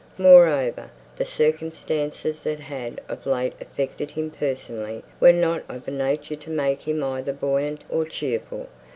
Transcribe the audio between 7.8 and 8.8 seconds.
or cheerful.